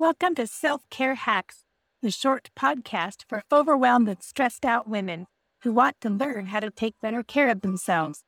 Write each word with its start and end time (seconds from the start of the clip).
Welcome 0.00 0.34
to 0.36 0.46
Self 0.46 0.88
Care 0.88 1.14
Hacks, 1.14 1.64
the 2.00 2.10
short 2.10 2.48
podcast 2.58 3.24
for 3.28 3.42
overwhelmed 3.52 4.08
and 4.08 4.22
stressed 4.22 4.64
out 4.64 4.88
women 4.88 5.26
who 5.62 5.72
want 5.72 6.00
to 6.00 6.08
learn 6.08 6.46
how 6.46 6.60
to 6.60 6.70
take 6.70 6.94
better 7.02 7.22
care 7.22 7.50
of 7.50 7.60
themselves. 7.60 8.24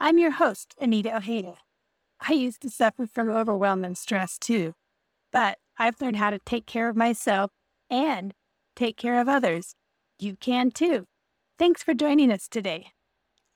I'm 0.00 0.16
your 0.16 0.30
host, 0.30 0.74
Anita 0.80 1.14
Ojeda. 1.14 1.56
I 2.26 2.32
used 2.32 2.62
to 2.62 2.70
suffer 2.70 3.06
from 3.06 3.28
overwhelm 3.28 3.84
and 3.84 3.98
stress 3.98 4.38
too, 4.38 4.72
but 5.30 5.58
I've 5.78 6.00
learned 6.00 6.16
how 6.16 6.30
to 6.30 6.38
take 6.38 6.64
care 6.64 6.88
of 6.88 6.96
myself 6.96 7.50
and 7.90 8.32
take 8.74 8.96
care 8.96 9.20
of 9.20 9.28
others. 9.28 9.74
You 10.18 10.36
can 10.36 10.70
too. 10.70 11.04
Thanks 11.58 11.82
for 11.82 11.92
joining 11.92 12.32
us 12.32 12.48
today. 12.48 12.92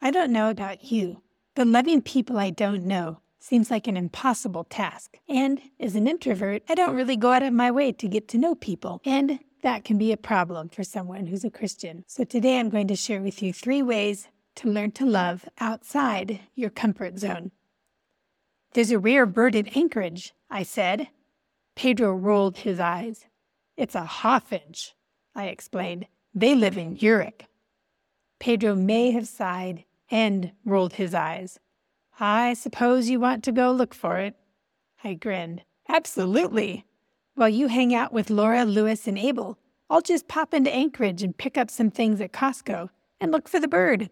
I 0.03 0.11
don't 0.11 0.35
know 0.35 0.51
about 0.51 0.93
you, 0.93 1.23
but 1.57 1.67
loving 1.67 2.03
people 2.03 2.37
I 2.37 2.51
don't 2.51 2.85
know 2.85 3.21
seems 3.45 3.71
like 3.71 3.87
an 3.87 3.97
impossible 3.97 4.65
task. 4.65 5.19
And 5.29 5.61
as 5.79 5.95
an 5.95 6.09
introvert, 6.09 6.63
I 6.67 6.75
don't 6.75 6.97
really 6.97 7.17
go 7.17 7.31
out 7.31 7.43
of 7.43 7.53
my 7.53 7.71
way 7.71 7.93
to 7.93 8.09
get 8.09 8.27
to 8.29 8.39
know 8.39 8.55
people. 8.55 9.03
And 9.05 9.39
that 9.63 9.85
can 9.85 9.99
be 9.99 10.13
a 10.13 10.17
problem 10.17 10.71
for 10.71 10.83
someone 10.83 11.27
who's 11.27 11.45
a 11.45 11.51
Christian. 11.51 12.05
So 12.07 12.25
today 12.25 12.59
I'm 12.59 12.71
going 12.71 12.89
to 12.89 12.97
share 12.97 13.21
with 13.21 13.43
you 13.43 13.53
three 13.53 13.83
ways 13.83 14.29
to 14.57 14.71
learn 14.71 14.93
to 14.93 15.05
love 15.05 15.47
outside 15.61 16.41
your 16.55 16.71
comfort 16.71 17.19
zone. 17.19 17.51
There's 18.73 18.91
a 18.91 18.99
rare 18.99 19.27
bird 19.27 19.55
at 19.57 19.77
Anchorage, 19.77 20.33
I 20.49 20.63
said. 20.63 21.09
Pedro 21.77 22.15
rolled 22.15 22.59
his 22.59 22.81
eyes. 22.81 23.27
It's 23.77 23.95
a 23.95 24.05
hawfinch, 24.05 24.93
I 25.35 25.47
explained. 25.47 26.07
They 26.35 26.55
live 26.55 26.79
in 26.79 26.97
Urich. 26.97 27.43
Pedro 28.41 28.75
may 28.75 29.11
have 29.11 29.29
sighed 29.29 29.85
and 30.11 30.53
rolled 30.65 30.95
his 30.95 31.15
eyes. 31.15 31.59
I 32.21 32.55
suppose 32.55 33.09
you 33.09 33.19
want 33.19 33.43
to 33.45 33.53
go 33.53 33.73
look 33.73 33.95
for 33.95 34.19
it. 34.19 34.37
I 35.03 35.15
grinned. 35.15 35.63
Absolutely. 35.89 36.85
While 37.35 37.49
you 37.49 37.67
hang 37.67 37.95
out 37.95 38.13
with 38.13 38.31
Laura, 38.31 38.65
Lewis, 38.65 39.07
and 39.09 39.19
Abel, 39.19 39.59
I'll 39.91 40.01
just 40.01 40.29
pop 40.29 40.55
into 40.55 40.73
Anchorage 40.73 41.23
and 41.23 41.37
pick 41.37 41.59
up 41.59 41.71
some 41.71 41.91
things 41.91 42.21
at 42.21 42.33
Costco 42.33 42.91
and 43.21 43.33
look 43.33 43.49
for 43.49 43.61
the 43.61 43.69
bird. 43.69 44.11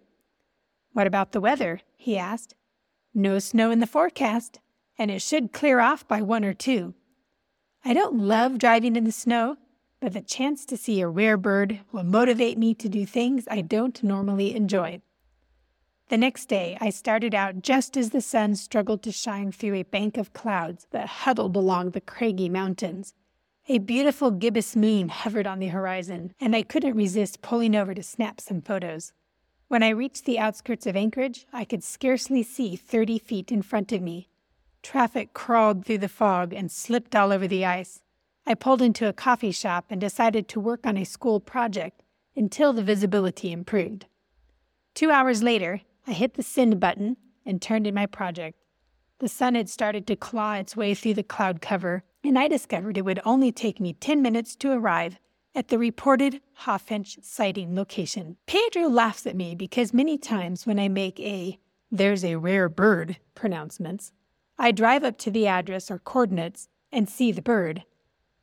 What 0.92 1.06
about 1.06 1.32
the 1.32 1.40
weather? 1.40 1.80
he 1.96 2.18
asked. 2.18 2.54
No 3.14 3.38
snow 3.38 3.70
in 3.70 3.78
the 3.78 3.86
forecast, 3.86 4.58
and 4.98 5.10
it 5.10 5.22
should 5.22 5.52
clear 5.52 5.80
off 5.80 6.06
by 6.06 6.20
one 6.20 6.44
or 6.44 6.54
two. 6.54 6.94
I 7.84 7.94
don't 7.94 8.18
love 8.18 8.58
driving 8.58 8.96
in 8.96 9.04
the 9.04 9.12
snow, 9.12 9.56
but 10.00 10.12
the 10.12 10.20
chance 10.20 10.66
to 10.66 10.76
see 10.76 11.00
a 11.00 11.08
rare 11.08 11.36
bird 11.36 11.80
will 11.92 12.04
motivate 12.04 12.58
me 12.58 12.74
to 12.74 12.88
do 12.88 13.06
things 13.06 13.46
I 13.50 13.60
don't 13.60 14.02
normally 14.02 14.54
enjoy. 14.54 15.00
The 16.12 16.18
next 16.18 16.44
day, 16.44 16.76
I 16.78 16.90
started 16.90 17.34
out 17.34 17.62
just 17.62 17.96
as 17.96 18.10
the 18.10 18.20
sun 18.20 18.54
struggled 18.56 19.02
to 19.04 19.10
shine 19.10 19.50
through 19.50 19.76
a 19.76 19.82
bank 19.82 20.18
of 20.18 20.34
clouds 20.34 20.86
that 20.90 21.06
huddled 21.06 21.56
along 21.56 21.92
the 21.92 22.02
craggy 22.02 22.50
mountains. 22.50 23.14
A 23.66 23.78
beautiful 23.78 24.30
gibbous 24.30 24.76
moon 24.76 25.08
hovered 25.08 25.46
on 25.46 25.58
the 25.58 25.68
horizon, 25.68 26.34
and 26.38 26.54
I 26.54 26.64
couldn't 26.64 26.98
resist 26.98 27.40
pulling 27.40 27.74
over 27.74 27.94
to 27.94 28.02
snap 28.02 28.42
some 28.42 28.60
photos. 28.60 29.14
When 29.68 29.82
I 29.82 29.88
reached 29.88 30.26
the 30.26 30.38
outskirts 30.38 30.86
of 30.86 30.96
Anchorage, 30.96 31.46
I 31.50 31.64
could 31.64 31.82
scarcely 31.82 32.42
see 32.42 32.76
30 32.76 33.18
feet 33.18 33.50
in 33.50 33.62
front 33.62 33.90
of 33.90 34.02
me. 34.02 34.28
Traffic 34.82 35.32
crawled 35.32 35.86
through 35.86 35.96
the 35.96 36.10
fog 36.10 36.52
and 36.52 36.70
slipped 36.70 37.16
all 37.16 37.32
over 37.32 37.48
the 37.48 37.64
ice. 37.64 38.02
I 38.46 38.52
pulled 38.52 38.82
into 38.82 39.08
a 39.08 39.14
coffee 39.14 39.50
shop 39.50 39.86
and 39.88 39.98
decided 39.98 40.46
to 40.48 40.60
work 40.60 40.86
on 40.86 40.98
a 40.98 41.04
school 41.04 41.40
project 41.40 42.02
until 42.36 42.74
the 42.74 42.84
visibility 42.84 43.50
improved. 43.50 44.04
Two 44.94 45.10
hours 45.10 45.42
later, 45.42 45.80
I 46.06 46.12
hit 46.12 46.34
the 46.34 46.42
send 46.42 46.80
button 46.80 47.16
and 47.46 47.60
turned 47.60 47.86
in 47.86 47.94
my 47.94 48.06
project. 48.06 48.58
The 49.18 49.28
sun 49.28 49.54
had 49.54 49.68
started 49.68 50.06
to 50.08 50.16
claw 50.16 50.54
its 50.54 50.76
way 50.76 50.94
through 50.94 51.14
the 51.14 51.22
cloud 51.22 51.60
cover, 51.60 52.02
and 52.24 52.38
I 52.38 52.48
discovered 52.48 52.98
it 52.98 53.04
would 53.04 53.20
only 53.24 53.52
take 53.52 53.78
me 53.78 53.92
10 53.92 54.20
minutes 54.20 54.56
to 54.56 54.72
arrive 54.72 55.18
at 55.54 55.68
the 55.68 55.78
reported 55.78 56.40
Hawfinch 56.62 57.22
sighting 57.22 57.76
location. 57.76 58.36
Pedro 58.46 58.88
laughs 58.88 59.26
at 59.26 59.36
me 59.36 59.54
because 59.54 59.92
many 59.92 60.18
times 60.18 60.66
when 60.66 60.78
I 60.78 60.88
make 60.88 61.20
a 61.20 61.58
there's 61.90 62.24
a 62.24 62.36
rare 62.36 62.70
bird 62.70 63.18
pronouncements, 63.34 64.12
I 64.58 64.72
drive 64.72 65.04
up 65.04 65.18
to 65.18 65.30
the 65.30 65.46
address 65.46 65.90
or 65.90 65.98
coordinates 65.98 66.68
and 66.90 67.08
see 67.08 67.32
the 67.32 67.42
bird. 67.42 67.84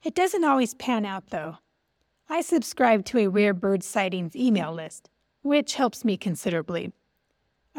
It 0.04 0.14
doesn't 0.14 0.44
always 0.46 0.76
pan 0.76 1.04
out 1.04 1.32
though. 1.32 1.58
I 2.30 2.42
subscribe 2.42 3.06
to 3.06 3.18
a 3.20 3.28
rare 3.28 3.56
bird 3.56 3.84
sightings 3.84 4.36
email 4.36 4.72
list, 4.72 5.10
which 5.42 5.76
helps 5.76 6.06
me 6.06 6.16
considerably. 6.16 6.94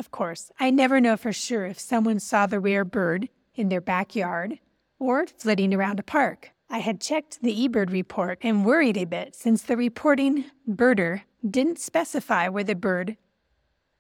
Of 0.01 0.11
course, 0.11 0.51
I 0.59 0.71
never 0.71 0.99
know 0.99 1.19
for 1.19 1.31
sure 1.31 1.67
if 1.67 1.79
someone 1.79 2.21
saw 2.21 2.47
the 2.47 2.59
rare 2.59 2.87
bird 2.87 3.29
in 3.55 3.69
their 3.69 3.83
backyard 3.83 4.59
or 4.99 5.27
flitting 5.27 5.75
around 5.75 6.01
a 6.01 6.03
park. 6.03 6.53
I 6.71 6.79
had 6.79 7.03
checked 7.03 7.43
the 7.43 7.69
eBird 7.69 7.93
report 7.93 8.39
and 8.41 8.65
worried 8.65 8.97
a 8.97 9.05
bit 9.05 9.35
since 9.37 9.61
the 9.61 9.77
reporting 9.77 10.47
birder 10.67 11.25
didn't 11.47 11.79
specify 11.79 12.49
where 12.49 12.65
the 12.65 12.75
bird. 12.75 13.19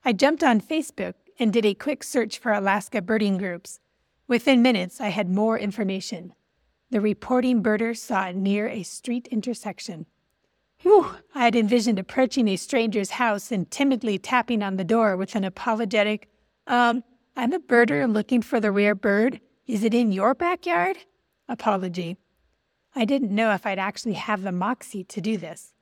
I 0.02 0.14
jumped 0.14 0.42
on 0.42 0.62
Facebook 0.62 1.16
and 1.38 1.52
did 1.52 1.66
a 1.66 1.74
quick 1.74 2.02
search 2.02 2.38
for 2.38 2.50
Alaska 2.50 3.02
birding 3.02 3.36
groups. 3.36 3.78
Within 4.26 4.62
minutes, 4.62 5.02
I 5.02 5.08
had 5.08 5.28
more 5.28 5.58
information. 5.58 6.32
The 6.90 7.02
reporting 7.02 7.62
birder 7.62 7.94
saw 7.94 8.28
it 8.28 8.36
near 8.36 8.66
a 8.68 8.84
street 8.84 9.28
intersection. 9.30 10.06
Whew, 10.82 11.14
I 11.34 11.44
had 11.44 11.56
envisioned 11.56 11.98
approaching 11.98 12.48
a 12.48 12.56
stranger's 12.56 13.10
house 13.10 13.52
and 13.52 13.70
timidly 13.70 14.18
tapping 14.18 14.62
on 14.62 14.76
the 14.76 14.84
door 14.84 15.16
with 15.16 15.34
an 15.34 15.44
apologetic, 15.44 16.28
Um, 16.66 17.04
I'm 17.36 17.52
a 17.52 17.58
birder 17.58 18.10
looking 18.10 18.42
for 18.42 18.60
the 18.60 18.72
rare 18.72 18.94
bird. 18.94 19.40
Is 19.66 19.84
it 19.84 19.94
in 19.94 20.12
your 20.12 20.34
backyard? 20.34 20.98
apology. 21.48 22.16
I 22.94 23.04
didn't 23.04 23.34
know 23.34 23.52
if 23.52 23.66
I'd 23.66 23.78
actually 23.78 24.14
have 24.14 24.42
the 24.42 24.52
moxie 24.52 25.04
to 25.04 25.20
do 25.20 25.36
this. 25.36 25.72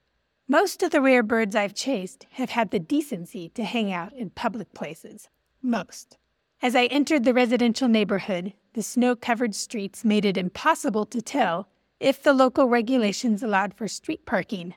Most 0.48 0.82
of 0.82 0.91
the 0.91 1.00
rare 1.00 1.22
birds 1.22 1.54
I've 1.54 1.75
chased 1.75 2.26
have 2.32 2.50
had 2.50 2.70
the 2.70 2.78
decency 2.78 3.50
to 3.50 3.65
hang 3.65 3.92
out 3.92 4.12
in 4.15 4.30
public 4.30 4.72
places. 4.72 5.28
Most. 5.62 6.16
As 6.62 6.75
I 6.75 6.86
entered 6.86 7.25
the 7.25 7.34
residential 7.34 7.86
neighborhood, 7.86 8.54
the 8.72 8.82
snow 8.82 9.15
covered 9.15 9.54
streets 9.54 10.04
made 10.04 10.25
it 10.25 10.36
impossible 10.36 11.06
to 11.06 11.20
tell 11.20 11.69
if 12.00 12.22
the 12.22 12.32
local 12.32 12.66
regulations 12.66 13.42
allowed 13.42 13.75
for 13.75 13.88
street 13.88 14.25
parking. 14.25 14.75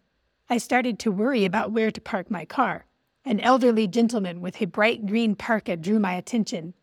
I 0.52 0.58
started 0.58 1.00
to 1.00 1.14
worry 1.14 1.46
about 1.46 1.72
where 1.72 1.92
to 1.92 2.02
park 2.02 2.30
my 2.30 2.44
car. 2.44 2.86
An 3.24 3.40
elderly 3.40 3.88
gentleman 3.88 4.42
with 4.42 4.62
a 4.62 4.66
bright 4.66 5.06
green 5.06 5.34
parka 5.34 5.78
drew 5.78 5.98
my 5.98 6.16
attention. 6.16 6.74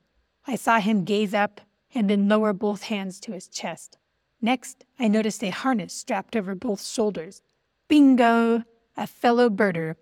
I 0.47 0.57
saw 0.57 0.81
him 0.81 1.05
gaze 1.05 1.35
up 1.35 1.61
and 1.95 2.09
then 2.09 2.31
lower 2.31 2.55
both 2.55 2.85
hands 2.85 3.21
to 3.21 3.33
his 3.33 3.47
chest. 3.47 3.99
Next, 4.41 4.87
I 4.99 5.07
noticed 5.07 5.45
a 5.45 5.51
harness 5.51 5.93
strapped 5.93 6.35
over 6.35 6.55
both 6.55 6.83
shoulders. 6.83 7.43
Bingo! 7.89 8.65
A 8.97 9.07
fellow 9.07 9.51
birder. 9.51 9.97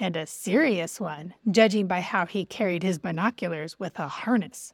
And 0.00 0.16
a 0.16 0.26
serious 0.26 0.98
one, 0.98 1.34
judging 1.50 1.86
by 1.86 2.00
how 2.00 2.24
he 2.24 2.46
carried 2.46 2.82
his 2.82 2.98
binoculars 2.98 3.78
with 3.78 3.98
a 3.98 4.08
harness. 4.08 4.72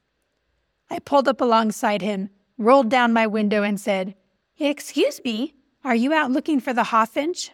I 0.89 1.01
pulled 1.01 1.27
up 1.27 1.41
alongside 1.41 2.03
him, 2.03 2.31
rolled 2.57 2.89
down 2.89 3.13
my 3.13 3.27
window, 3.27 3.65
and 3.65 3.81
said, 3.81 4.15
Excuse 4.61 5.21
me, 5.25 5.57
are 5.83 5.97
you 5.97 6.13
out 6.13 6.31
looking 6.31 6.61
for 6.61 6.73
the 6.73 6.85
hawfinch? 6.85 7.51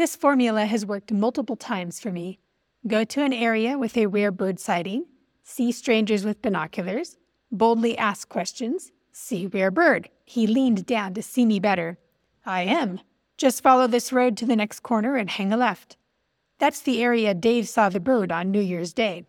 This 0.00 0.16
formula 0.16 0.64
has 0.64 0.86
worked 0.86 1.12
multiple 1.12 1.56
times 1.56 2.00
for 2.00 2.10
me. 2.10 2.38
Go 2.86 3.04
to 3.04 3.22
an 3.22 3.34
area 3.34 3.76
with 3.76 3.98
a 3.98 4.06
rare 4.06 4.32
bird 4.32 4.58
sighting, 4.58 5.04
see 5.42 5.70
strangers 5.72 6.24
with 6.24 6.40
binoculars, 6.40 7.18
boldly 7.52 7.98
ask 7.98 8.26
questions, 8.26 8.92
see 9.12 9.46
rare 9.46 9.70
bird. 9.70 10.08
He 10.24 10.46
leaned 10.46 10.86
down 10.86 11.12
to 11.12 11.22
see 11.22 11.44
me 11.44 11.60
better. 11.60 11.98
I 12.46 12.62
am. 12.62 13.00
Just 13.36 13.62
follow 13.62 13.86
this 13.86 14.10
road 14.10 14.38
to 14.38 14.46
the 14.46 14.56
next 14.56 14.80
corner 14.80 15.16
and 15.16 15.28
hang 15.28 15.52
a 15.52 15.58
left. 15.58 15.98
That's 16.58 16.80
the 16.80 17.02
area 17.02 17.34
Dave 17.34 17.68
saw 17.68 17.90
the 17.90 18.00
bird 18.00 18.32
on 18.32 18.50
New 18.50 18.62
Year's 18.62 18.94
Day. 18.94 19.26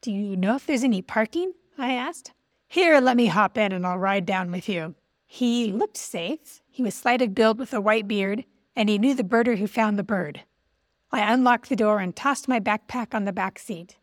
Do 0.00 0.10
you 0.10 0.38
know 0.38 0.56
if 0.56 0.64
there's 0.64 0.84
any 0.84 1.02
parking? 1.02 1.52
I 1.76 1.92
asked. 1.92 2.32
Here, 2.66 2.98
let 2.98 3.18
me 3.18 3.26
hop 3.26 3.58
in 3.58 3.72
and 3.72 3.86
I'll 3.86 3.98
ride 3.98 4.24
down 4.24 4.50
with 4.50 4.70
you. 4.70 4.94
He 5.26 5.70
looked 5.70 5.98
safe. 5.98 6.62
He 6.70 6.82
was 6.82 6.94
slight 6.94 7.20
of 7.20 7.34
build 7.34 7.58
with 7.58 7.74
a 7.74 7.80
white 7.82 8.08
beard 8.08 8.46
and 8.76 8.88
he 8.90 8.98
knew 8.98 9.14
the 9.14 9.24
birder 9.24 9.58
who 9.58 9.66
found 9.66 9.98
the 9.98 10.04
bird. 10.04 10.42
I 11.10 11.32
unlocked 11.32 11.70
the 11.70 11.76
door 11.76 11.98
and 11.98 12.14
tossed 12.14 12.46
my 12.46 12.60
backpack 12.60 13.14
on 13.14 13.24
the 13.24 13.32
back 13.32 13.58
seat. 13.58 13.96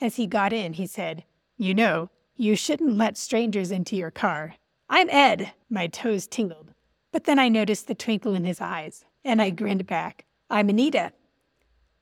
As 0.00 0.16
he 0.16 0.26
got 0.26 0.52
in, 0.52 0.74
he 0.74 0.86
said, 0.86 1.24
You 1.56 1.72
know, 1.72 2.10
you 2.34 2.56
shouldn't 2.56 2.96
let 2.96 3.16
strangers 3.16 3.70
into 3.70 3.94
your 3.94 4.10
car. 4.10 4.56
I'm 4.88 5.08
Ed. 5.10 5.52
My 5.70 5.86
toes 5.86 6.26
tingled. 6.26 6.72
But 7.12 7.24
then 7.24 7.38
I 7.38 7.48
noticed 7.48 7.86
the 7.86 7.94
twinkle 7.94 8.34
in 8.34 8.44
his 8.44 8.60
eyes, 8.60 9.04
and 9.24 9.40
I 9.40 9.50
grinned 9.50 9.86
back. 9.86 10.26
I'm 10.50 10.68
Anita. 10.68 11.12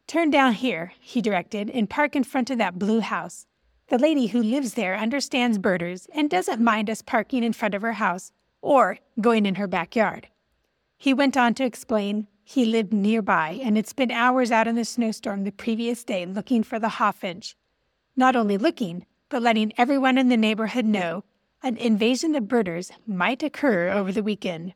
Turn 0.07 0.31
down 0.31 0.55
here, 0.55 0.93
he 1.01 1.23
directed, 1.23 1.71
and 1.71 1.89
park 1.89 2.17
in 2.17 2.25
front 2.25 2.51
of 2.51 2.59
that 2.59 2.79
blue 2.79 3.01
house. 3.01 3.47
The 3.89 3.99
lady 3.99 4.29
who 4.29 4.43
lives 4.43 4.75
there 4.75 4.97
understands 4.97 5.59
birders 5.59 6.09
and 6.15 6.29
doesn't 6.29 6.63
mind 6.63 6.91
us 6.91 7.03
parking 7.03 7.45
in 7.45 7.53
front 7.53 7.75
of 7.75 7.83
her 7.83 7.93
house 7.93 8.33
or 8.61 8.99
going 9.21 9.47
in 9.47 9.55
her 9.57 9.67
backyard. 9.67 10.29
He 10.97 11.15
went 11.15 11.37
on 11.37 11.55
to 11.55 11.65
explain 11.65 12.29
he 12.45 12.65
lived 12.65 12.93
nearby 12.93 13.59
and 13.63 13.77
had 13.77 13.87
spent 13.87 14.13
hours 14.13 14.51
out 14.51 14.69
in 14.69 14.77
the 14.77 14.85
snowstorm 14.85 15.45
the 15.45 15.53
previous 15.53 16.05
day 16.05 16.27
looking 16.27 16.63
for 16.63 16.79
the 16.79 16.89
hawfinch. 16.89 17.55
Not 18.17 18.37
only 18.37 18.59
looking, 18.59 19.07
but 19.29 19.43
letting 19.43 19.73
everyone 19.77 20.19
in 20.19 20.29
the 20.29 20.37
neighborhood 20.37 20.85
know 20.85 21.25
an 21.63 21.77
invasion 21.79 22.35
of 22.35 22.47
birders 22.47 22.93
might 23.07 23.43
occur 23.43 23.89
over 23.89 24.13
the 24.13 24.23
weekend. 24.23 24.75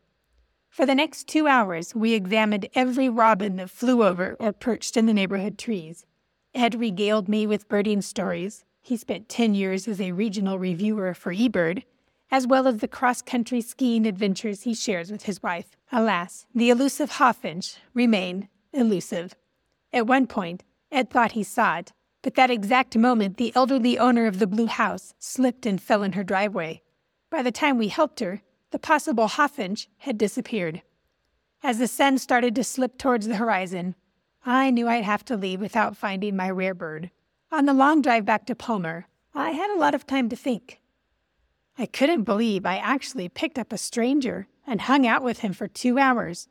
For 0.70 0.86
the 0.86 0.94
next 0.94 1.28
two 1.28 1.46
hours, 1.46 1.94
we 1.94 2.14
examined 2.14 2.68
every 2.74 3.08
robin 3.08 3.56
that 3.56 3.70
flew 3.70 4.02
over 4.02 4.36
or 4.40 4.52
perched 4.52 4.96
in 4.96 5.06
the 5.06 5.14
neighborhood 5.14 5.58
trees. 5.58 6.06
Ed 6.54 6.74
regaled 6.74 7.28
me 7.28 7.46
with 7.46 7.68
birding 7.68 8.00
stories. 8.00 8.64
He 8.80 8.96
spent 8.96 9.28
10 9.28 9.54
years 9.54 9.86
as 9.86 10.00
a 10.00 10.12
regional 10.12 10.58
reviewer 10.58 11.12
for 11.12 11.34
eBird, 11.34 11.84
as 12.30 12.46
well 12.46 12.66
as 12.66 12.78
the 12.78 12.88
cross 12.88 13.22
country 13.22 13.60
skiing 13.60 14.06
adventures 14.06 14.62
he 14.62 14.74
shares 14.74 15.10
with 15.10 15.24
his 15.24 15.42
wife. 15.42 15.76
Alas, 15.90 16.46
the 16.54 16.70
elusive 16.70 17.12
hawfinch 17.12 17.76
remained 17.94 18.48
elusive. 18.72 19.34
At 19.92 20.06
one 20.06 20.26
point, 20.26 20.64
Ed 20.92 21.10
thought 21.10 21.32
he 21.32 21.42
saw 21.42 21.78
it, 21.78 21.92
but 22.22 22.34
that 22.34 22.50
exact 22.50 22.96
moment 22.96 23.36
the 23.36 23.52
elderly 23.54 23.98
owner 23.98 24.26
of 24.26 24.38
the 24.38 24.46
blue 24.46 24.66
house 24.66 25.14
slipped 25.18 25.64
and 25.64 25.80
fell 25.80 26.02
in 26.02 26.12
her 26.12 26.24
driveway. 26.24 26.82
By 27.30 27.42
the 27.42 27.52
time 27.52 27.78
we 27.78 27.88
helped 27.88 28.20
her, 28.20 28.42
the 28.70 28.78
possible 28.78 29.28
hawfinch 29.28 29.86
had 29.98 30.18
disappeared. 30.18 30.82
As 31.62 31.78
the 31.78 31.88
sun 31.88 32.18
started 32.18 32.54
to 32.54 32.64
slip 32.64 32.98
towards 32.98 33.26
the 33.26 33.36
horizon, 33.36 33.94
I 34.44 34.70
knew 34.70 34.88
I'd 34.88 35.04
have 35.04 35.24
to 35.26 35.36
leave 35.36 35.60
without 35.60 35.96
finding 35.96 36.36
my 36.36 36.50
rare 36.50 36.74
bird. 36.74 37.10
On 37.50 37.64
the 37.64 37.74
long 37.74 38.02
drive 38.02 38.24
back 38.24 38.46
to 38.46 38.54
Palmer, 38.54 39.06
I 39.34 39.50
had 39.50 39.70
a 39.70 39.78
lot 39.78 39.94
of 39.94 40.06
time 40.06 40.28
to 40.28 40.36
think. 40.36 40.80
I 41.80 41.86
couldn't 41.86 42.24
believe 42.24 42.66
I 42.66 42.78
actually 42.78 43.28
picked 43.28 43.56
up 43.56 43.72
a 43.72 43.78
stranger 43.78 44.48
and 44.66 44.80
hung 44.80 45.06
out 45.06 45.22
with 45.22 45.38
him 45.38 45.52
for 45.52 45.68
two 45.68 45.96
hours. 45.96 46.48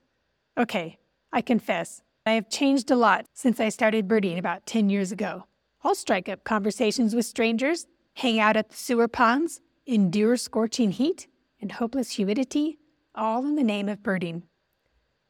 Okay, 0.57 0.99
I 1.33 1.41
confess, 1.41 2.01
I 2.25 2.31
have 2.31 2.49
changed 2.49 2.89
a 2.91 2.95
lot 2.95 3.25
since 3.33 3.59
I 3.59 3.67
started 3.67 4.07
birding 4.07 4.37
about 4.37 4.65
10 4.65 4.89
years 4.89 5.11
ago. 5.11 5.45
I'll 5.83 5.95
strike 5.95 6.29
up 6.29 6.45
conversations 6.45 7.13
with 7.13 7.25
strangers, 7.25 7.87
hang 8.13 8.39
out 8.39 8.55
at 8.55 8.69
the 8.69 8.77
sewer 8.77 9.09
ponds, 9.09 9.59
endure 9.85 10.37
scorching 10.37 10.91
heat 10.91 11.27
and 11.59 11.73
hopeless 11.73 12.11
humidity, 12.11 12.79
all 13.13 13.45
in 13.45 13.55
the 13.55 13.63
name 13.63 13.89
of 13.89 14.03
birding. 14.03 14.43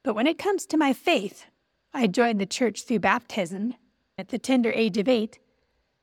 But 0.04 0.14
when 0.14 0.28
it 0.28 0.38
comes 0.38 0.68
to 0.68 0.78
my 0.78 0.94
faith, 0.94 1.46
I 1.92 2.06
joined 2.06 2.40
the 2.40 2.46
church 2.46 2.84
through 2.84 3.00
baptism. 3.00 3.74
At 4.16 4.30
the 4.30 4.38
tender 4.38 4.72
age 4.72 5.00
of 5.00 5.08
eight, 5.08 5.40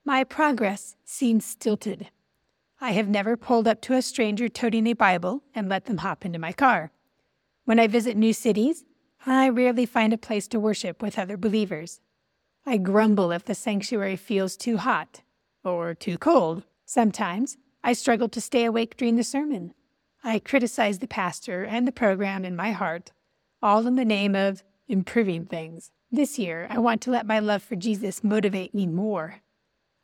my 0.05 0.25
progress 0.25 0.97
seems 1.05 1.45
stilted. 1.45 2.11
I 2.85 2.91
have 2.91 3.09
never 3.09 3.35
pulled 3.39 3.67
up 3.67 3.81
to 3.81 3.95
a 3.95 4.03
stranger 4.03 4.47
toting 4.47 4.87
a 4.87 4.93
Bible 4.93 5.43
and 5.55 5.71
let 5.71 5.87
them 5.87 5.97
hop 5.97 6.27
into 6.27 6.39
my 6.39 6.53
car. 6.53 6.93
When 7.65 7.81
I 7.81 7.87
visit 7.87 8.15
new 8.15 8.35
cities, 8.35 8.85
I 9.25 9.49
rarely 9.49 9.87
find 9.87 10.13
a 10.13 10.19
place 10.19 10.47
to 10.49 10.61
worship 10.61 11.01
with 11.01 11.19
other 11.19 11.39
believers. 11.39 12.03
I 12.67 12.77
grumble 12.77 13.33
if 13.33 13.47
the 13.47 13.55
sanctuary 13.55 14.17
feels 14.17 14.55
too 14.55 14.77
hot 14.77 15.23
or 15.65 15.95
too 15.95 16.19
cold. 16.19 16.65
Sometimes 16.85 17.57
I 17.83 17.95
struggle 17.95 18.29
to 18.29 18.39
stay 18.39 18.67
awake 18.67 18.99
during 18.99 19.17
the 19.17 19.25
sermon. 19.25 19.73
I 20.23 20.39
criticize 20.39 20.99
the 20.99 21.09
pastor 21.09 21.65
and 21.65 21.89
the 21.89 21.91
program 21.91 22.45
in 22.45 22.55
my 22.55 22.73
heart, 22.73 23.13
all 23.63 23.87
in 23.87 23.97
the 23.97 24.05
name 24.05 24.35
of 24.35 24.63
improving 24.89 25.47
things. 25.47 25.91
This 26.13 26.39
year, 26.39 26.67
I 26.69 26.81
want 26.81 27.01
to 27.01 27.11
let 27.11 27.25
my 27.25 27.39
love 27.39 27.63
for 27.63 27.77
Jesus 27.77 28.23
motivate 28.23 28.75
me 28.75 28.87
more. 28.87 29.41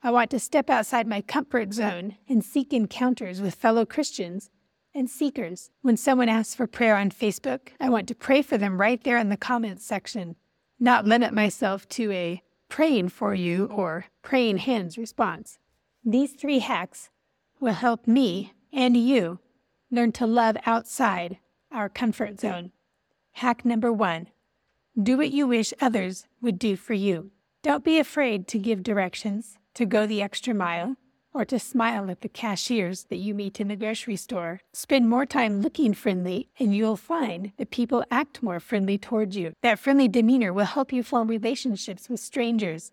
I 0.02 0.10
want 0.10 0.30
to 0.30 0.38
step 0.38 0.70
outside 0.70 1.06
my 1.06 1.20
comfort 1.20 1.74
zone 1.74 2.16
and 2.26 2.42
seek 2.42 2.72
encounters 2.72 3.42
with 3.42 3.54
fellow 3.54 3.84
Christians 3.84 4.48
and 4.94 5.10
seekers. 5.10 5.70
When 5.82 5.98
someone 5.98 6.30
asks 6.30 6.54
for 6.54 6.66
prayer 6.66 6.96
on 6.96 7.10
Facebook, 7.10 7.68
I 7.78 7.90
want 7.90 8.08
to 8.08 8.14
pray 8.14 8.40
for 8.40 8.56
them 8.56 8.80
right 8.80 9.02
there 9.04 9.18
in 9.18 9.28
the 9.28 9.36
comments 9.36 9.84
section, 9.84 10.36
not 10.78 11.04
limit 11.04 11.34
myself 11.34 11.86
to 11.90 12.10
a 12.12 12.42
praying 12.70 13.10
for 13.10 13.34
you 13.34 13.66
or 13.66 14.06
praying 14.22 14.58
hands 14.58 14.96
response. 14.96 15.58
These 16.02 16.32
three 16.32 16.60
hacks 16.60 17.10
will 17.60 17.74
help 17.74 18.06
me 18.06 18.54
and 18.72 18.96
you 18.96 19.38
learn 19.90 20.12
to 20.12 20.26
love 20.26 20.56
outside 20.64 21.38
our 21.70 21.90
comfort 21.90 22.40
zone. 22.40 22.72
Hack 23.32 23.66
number 23.66 23.92
one 23.92 24.28
do 25.00 25.16
what 25.16 25.30
you 25.30 25.46
wish 25.46 25.72
others 25.80 26.26
would 26.40 26.58
do 26.58 26.74
for 26.76 26.94
you. 26.94 27.30
Don't 27.62 27.84
be 27.84 27.98
afraid 27.98 28.48
to 28.48 28.58
give 28.58 28.82
directions, 28.82 29.56
to 29.80 29.86
go 29.86 30.06
the 30.06 30.20
extra 30.20 30.52
mile, 30.52 30.94
or 31.32 31.42
to 31.42 31.58
smile 31.58 32.10
at 32.10 32.20
the 32.20 32.28
cashiers 32.28 33.04
that 33.04 33.16
you 33.16 33.32
meet 33.32 33.60
in 33.60 33.68
the 33.68 33.76
grocery 33.76 34.14
store. 34.14 34.60
Spend 34.74 35.08
more 35.08 35.24
time 35.24 35.62
looking 35.62 35.94
friendly, 35.94 36.50
and 36.58 36.76
you'll 36.76 36.98
find 36.98 37.52
that 37.56 37.70
people 37.70 38.04
act 38.10 38.42
more 38.42 38.60
friendly 38.60 38.98
towards 38.98 39.38
you. 39.38 39.54
That 39.62 39.78
friendly 39.78 40.06
demeanor 40.06 40.52
will 40.52 40.66
help 40.66 40.92
you 40.92 41.02
form 41.02 41.28
relationships 41.28 42.10
with 42.10 42.20
strangers. 42.20 42.92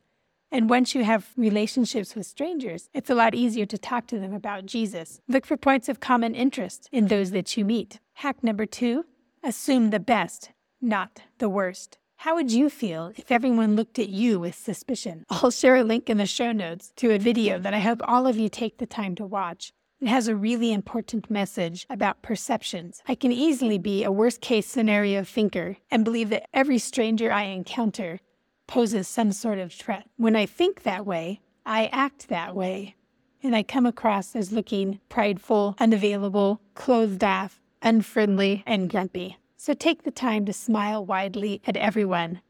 And 0.49 0.69
once 0.69 0.95
you 0.95 1.03
have 1.03 1.33
relationships 1.35 2.15
with 2.15 2.25
strangers, 2.25 2.87
it's 2.93 3.09
a 3.09 3.15
lot 3.15 3.35
easier 3.35 3.65
to 3.65 3.77
talk 3.77 4.07
to 4.07 4.17
them 4.17 4.33
about 4.33 4.65
Jesus. 4.65 5.19
Look 5.27 5.45
for 5.45 5.57
points 5.57 5.89
of 5.89 5.99
common 5.99 6.35
interest 6.35 6.87
in 6.93 7.07
those 7.07 7.31
that 7.31 7.57
you 7.57 7.65
meet. 7.65 7.99
Hack 8.13 8.45
number 8.45 8.65
two 8.65 9.03
assume 9.43 9.89
the 9.89 9.99
best, 9.99 10.51
not 10.79 11.23
the 11.39 11.49
worst. 11.49 11.97
How 12.21 12.33
would 12.33 12.51
you 12.51 12.71
feel 12.71 13.13
if 13.15 13.31
everyone 13.31 13.75
looked 13.75 13.99
at 13.99 14.09
you 14.09 14.39
with 14.39 14.55
suspicion? 14.55 15.23
I'll 15.29 15.51
share 15.51 15.75
a 15.75 15.83
link 15.83 16.09
in 16.09 16.17
the 16.17 16.25
show 16.25 16.51
notes 16.51 16.91
to 16.95 17.11
a 17.11 17.19
video 17.19 17.59
that 17.59 17.75
I 17.75 17.79
hope 17.79 18.01
all 18.03 18.25
of 18.25 18.37
you 18.37 18.49
take 18.49 18.79
the 18.79 18.87
time 18.87 19.13
to 19.15 19.25
watch. 19.25 19.71
It 20.01 20.07
has 20.07 20.27
a 20.27 20.35
really 20.35 20.73
important 20.73 21.29
message 21.29 21.85
about 21.91 22.23
perceptions. 22.23 23.03
I 23.07 23.13
can 23.13 23.31
easily 23.31 23.77
be 23.77 24.03
a 24.03 24.11
worst 24.11 24.41
case 24.41 24.65
scenario 24.65 25.23
thinker 25.23 25.77
and 25.91 26.03
believe 26.03 26.29
that 26.29 26.47
every 26.53 26.79
stranger 26.79 27.31
I 27.31 27.43
encounter 27.43 28.19
poses 28.65 29.07
some 29.07 29.31
sort 29.31 29.59
of 29.59 29.71
threat. 29.71 30.09
When 30.17 30.35
I 30.35 30.47
think 30.47 30.83
that 30.83 31.05
way, 31.05 31.41
I 31.67 31.85
act 31.91 32.29
that 32.29 32.55
way. 32.55 32.95
And 33.43 33.55
I 33.55 33.61
come 33.61 33.85
across 33.85 34.35
as 34.35 34.51
looking 34.51 34.99
prideful, 35.07 35.75
unavailable, 35.79 36.61
closed 36.73 37.23
off, 37.23 37.61
unfriendly, 37.83 38.63
and 38.65 38.89
grumpy. 38.89 39.37
So 39.59 39.74
take 39.74 40.04
the 40.04 40.12
time 40.12 40.45
to 40.45 40.54
smile 40.54 41.04
widely 41.04 41.62
at 41.65 41.75
everyone, 41.75 42.42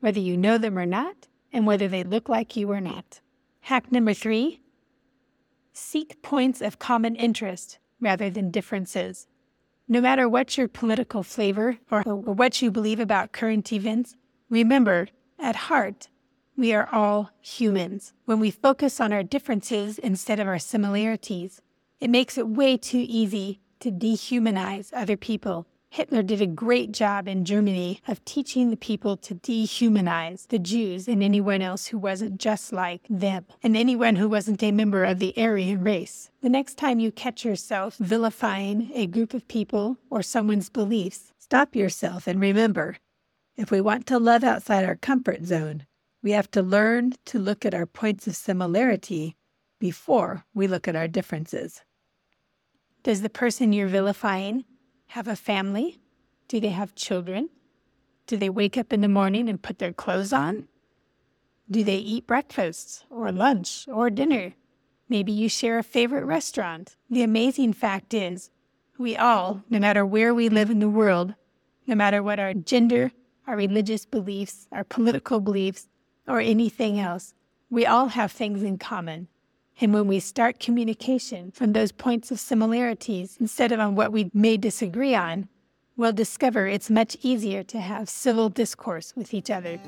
whether 0.00 0.18
you 0.18 0.36
know 0.36 0.58
them 0.58 0.76
or 0.76 0.86
not, 0.86 1.28
and 1.52 1.66
whether 1.66 1.86
they 1.86 2.02
look 2.02 2.28
like 2.28 2.56
you 2.56 2.70
or 2.70 2.80
not. 2.80 3.20
Hack 3.60 3.92
number 3.92 4.12
three 4.12 4.60
seek 5.72 6.20
points 6.20 6.60
of 6.60 6.80
common 6.80 7.14
interest 7.14 7.78
rather 8.00 8.28
than 8.28 8.50
differences. 8.50 9.28
No 9.86 10.00
matter 10.00 10.28
what 10.28 10.58
your 10.58 10.66
political 10.66 11.22
flavor 11.22 11.78
or 11.90 12.02
what 12.02 12.60
you 12.60 12.72
believe 12.72 12.98
about 12.98 13.32
current 13.32 13.72
events, 13.72 14.16
remember, 14.50 15.08
at 15.38 15.54
heart, 15.54 16.08
we 16.56 16.74
are 16.74 16.88
all 16.90 17.30
humans. 17.40 18.12
When 18.24 18.40
we 18.40 18.50
focus 18.50 19.00
on 19.00 19.12
our 19.12 19.22
differences 19.22 19.98
instead 19.98 20.40
of 20.40 20.48
our 20.48 20.58
similarities, 20.58 21.62
it 22.00 22.10
makes 22.10 22.36
it 22.36 22.48
way 22.48 22.76
too 22.76 23.06
easy 23.08 23.60
to 23.78 23.92
dehumanize 23.92 24.90
other 24.92 25.16
people 25.16 25.68
Hitler 25.90 26.22
did 26.22 26.40
a 26.40 26.46
great 26.46 26.92
job 26.92 27.26
in 27.26 27.44
Germany 27.44 28.00
of 28.06 28.24
teaching 28.24 28.70
the 28.70 28.76
people 28.76 29.16
to 29.16 29.34
dehumanize 29.34 30.46
the 30.48 30.58
Jews 30.58 31.08
and 31.08 31.22
anyone 31.22 31.62
else 31.62 31.86
who 31.86 31.98
wasn't 31.98 32.38
just 32.38 32.72
like 32.72 33.02
them, 33.08 33.46
and 33.62 33.76
anyone 33.76 34.16
who 34.16 34.28
wasn't 34.28 34.62
a 34.62 34.70
member 34.70 35.04
of 35.04 35.18
the 35.18 35.34
Aryan 35.36 35.82
race. 35.82 36.30
The 36.42 36.50
next 36.50 36.76
time 36.76 37.00
you 37.00 37.10
catch 37.10 37.44
yourself 37.44 37.96
vilifying 37.96 38.90
a 38.94 39.06
group 39.06 39.34
of 39.34 39.48
people 39.48 39.96
or 40.10 40.22
someone's 40.22 40.68
beliefs, 40.68 41.32
stop 41.38 41.74
yourself 41.74 42.26
and 42.26 42.40
remember 42.40 42.98
if 43.56 43.72
we 43.72 43.80
want 43.80 44.06
to 44.06 44.20
love 44.20 44.44
outside 44.44 44.84
our 44.84 44.94
comfort 44.94 45.44
zone, 45.44 45.84
we 46.22 46.30
have 46.30 46.48
to 46.52 46.62
learn 46.62 47.14
to 47.24 47.40
look 47.40 47.66
at 47.66 47.74
our 47.74 47.86
points 47.86 48.28
of 48.28 48.36
similarity 48.36 49.36
before 49.80 50.44
we 50.54 50.68
look 50.68 50.86
at 50.86 50.94
our 50.94 51.08
differences. 51.08 51.82
Does 53.02 53.22
the 53.22 53.28
person 53.28 53.72
you're 53.72 53.88
vilifying 53.88 54.64
have 55.08 55.28
a 55.28 55.36
family? 55.36 55.98
Do 56.48 56.60
they 56.60 56.68
have 56.68 56.94
children? 56.94 57.50
Do 58.26 58.36
they 58.36 58.50
wake 58.50 58.76
up 58.76 58.92
in 58.92 59.00
the 59.00 59.08
morning 59.08 59.48
and 59.48 59.60
put 59.60 59.78
their 59.78 59.92
clothes 59.92 60.32
on? 60.32 60.68
Do 61.70 61.84
they 61.84 61.96
eat 61.96 62.26
breakfast 62.26 63.04
or 63.10 63.30
lunch 63.32 63.86
or 63.88 64.10
dinner? 64.10 64.54
Maybe 65.08 65.32
you 65.32 65.48
share 65.48 65.78
a 65.78 65.82
favorite 65.82 66.24
restaurant. 66.24 66.96
The 67.08 67.22
amazing 67.22 67.72
fact 67.72 68.12
is, 68.12 68.50
we 68.98 69.16
all, 69.16 69.62
no 69.70 69.78
matter 69.78 70.04
where 70.04 70.34
we 70.34 70.48
live 70.48 70.70
in 70.70 70.80
the 70.80 70.88
world, 70.88 71.34
no 71.86 71.94
matter 71.94 72.22
what 72.22 72.38
our 72.38 72.52
gender, 72.52 73.12
our 73.46 73.56
religious 73.56 74.04
beliefs, 74.04 74.66
our 74.72 74.84
political 74.84 75.40
beliefs, 75.40 75.88
or 76.26 76.40
anything 76.40 77.00
else, 77.00 77.32
we 77.70 77.86
all 77.86 78.08
have 78.08 78.32
things 78.32 78.62
in 78.62 78.76
common. 78.76 79.28
And 79.80 79.94
when 79.94 80.08
we 80.08 80.18
start 80.18 80.58
communication 80.58 81.52
from 81.52 81.72
those 81.72 81.92
points 81.92 82.30
of 82.30 82.40
similarities 82.40 83.36
instead 83.38 83.70
of 83.70 83.78
on 83.78 83.94
what 83.94 84.12
we 84.12 84.30
may 84.34 84.56
disagree 84.56 85.14
on, 85.14 85.48
we'll 85.96 86.12
discover 86.12 86.66
it's 86.66 86.90
much 86.90 87.16
easier 87.22 87.62
to 87.64 87.80
have 87.80 88.08
civil 88.08 88.48
discourse 88.48 89.14
with 89.14 89.32
each 89.32 89.50
other. 89.50 89.78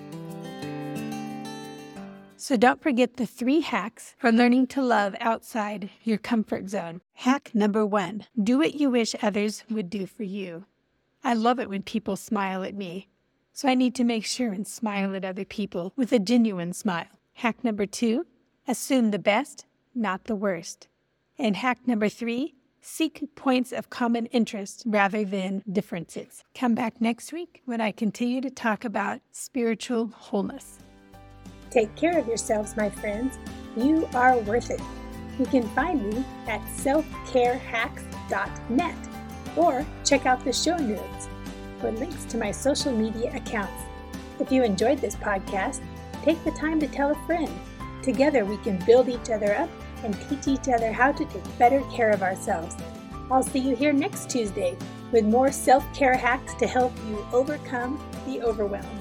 So 2.37 2.56
don't 2.56 2.80
forget 2.80 3.16
the 3.16 3.26
three 3.26 3.61
hacks 3.61 4.14
for 4.16 4.32
learning 4.32 4.68
to 4.68 4.82
love 4.82 5.14
outside 5.20 5.90
your 6.04 6.18
comfort 6.18 6.70
zone. 6.70 7.00
Hack 7.14 7.50
number 7.52 7.85
one 7.85 8.25
do 8.42 8.59
what 8.59 8.75
you 8.75 8.90
wish 8.90 9.14
others 9.20 9.64
would 9.68 9.90
do 9.90 10.06
for 10.06 10.23
you. 10.23 10.64
I 11.23 11.35
love 11.35 11.59
it 11.59 11.68
when 11.68 11.82
people 11.82 12.16
smile 12.16 12.62
at 12.62 12.75
me, 12.75 13.09
so 13.52 13.68
I 13.68 13.75
need 13.75 13.94
to 13.97 14.04
make 14.04 14.25
sure 14.25 14.52
and 14.52 14.66
smile 14.66 15.14
at 15.14 15.25
other 15.25 15.44
people 15.44 15.92
with 15.97 16.12
a 16.12 16.18
genuine 16.18 16.73
smile. 16.73 17.09
Hack 17.35 17.62
number 17.62 17.87
two 17.87 18.25
assume 18.66 19.11
the 19.11 19.18
best 19.18 19.66
not 19.94 20.25
the 20.25 20.37
worst. 20.37 20.88
And 21.38 21.56
hack 21.56 21.78
number 21.87 22.09
three 22.09 22.54
Seek 22.82 23.28
points 23.35 23.73
of 23.73 23.90
common 23.90 24.25
interest 24.26 24.85
rather 24.87 25.23
than 25.23 25.62
differences. 25.70 26.42
Come 26.54 26.75
back 26.75 26.99
next 27.00 27.30
week 27.32 27.61
when 27.66 27.80
I 27.80 27.92
continue 27.92 28.40
to 28.40 28.50
talk 28.50 28.87
about 28.87 29.20
spiritual 29.32 30.09
wholeness. 30.09 30.78
Take 31.70 31.94
care 31.94 32.18
of 32.18 32.26
yourselves, 32.26 32.75
my 32.76 32.88
friends. 32.88 33.38
You 33.76 34.09
are 34.14 34.38
worth 34.38 34.70
it. 34.70 34.80
You 35.38 35.44
can 35.47 35.68
find 35.68 36.09
me 36.09 36.25
at 36.49 36.61
selfcarehacks.net 36.76 38.97
or 39.56 39.87
check 40.04 40.26
out 40.26 40.44
the 40.44 40.52
show 40.52 40.76
notes 40.76 41.28
for 41.80 41.92
links 41.92 42.25
to 42.25 42.37
my 42.38 42.50
social 42.50 42.92
media 42.92 43.35
accounts. 43.37 43.85
If 44.38 44.50
you 44.50 44.62
enjoyed 44.62 44.99
this 44.99 45.16
podcast, 45.16 45.80
take 46.25 46.42
the 46.44 46.50
time 46.52 46.80
to 46.80 46.88
tell 46.88 47.11
a 47.11 47.26
friend. 47.26 47.50
Together 48.02 48.45
we 48.45 48.57
can 48.59 48.83
build 48.87 49.09
each 49.09 49.30
other 49.30 49.54
up 49.57 49.69
and 50.04 50.16
teach 50.28 50.49
each 50.49 50.69
other 50.69 50.92
how 50.92 51.12
to 51.12 51.25
take 51.25 51.59
better 51.59 51.83
care 51.92 52.11
of 52.11 52.23
ourselves. 52.23 52.76
I'll 53.30 53.42
see 53.42 53.59
you 53.59 53.76
here 53.76 53.92
next 53.92 54.30
Tuesday 54.30 54.76
with 55.12 55.25
more 55.25 55.52
self 55.52 55.85
care 55.95 56.16
hacks 56.16 56.54
to 56.54 56.66
help 56.66 56.92
you 57.09 57.25
overcome 57.33 58.02
the 58.26 58.40
overwhelm. 58.42 59.00